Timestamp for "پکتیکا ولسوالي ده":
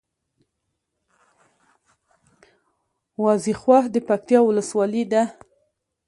4.07-5.23